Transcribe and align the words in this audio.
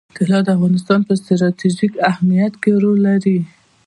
طلا 0.17 0.39
د 0.45 0.47
افغانستان 0.57 0.99
په 1.07 1.13
ستراتیژیک 1.21 1.93
اهمیت 2.09 2.53
کې 2.61 2.71
رول 2.83 2.99
لري. 3.07 3.37